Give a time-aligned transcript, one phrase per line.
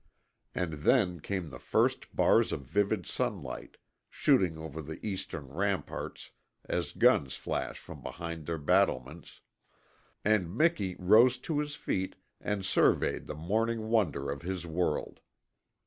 [0.55, 3.77] And then came the first bars of vivid sunlight,
[4.09, 6.31] shooting over the eastern ramparts
[6.65, 9.41] as guns flash from behind their battlements,
[10.25, 15.19] and Miki rose to his feet and surveyed the morning wonder of his world.